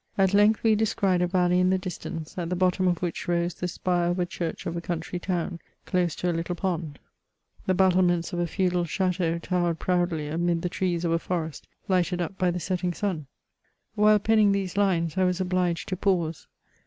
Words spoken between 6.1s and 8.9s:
to a little pond; the battlements of a feudal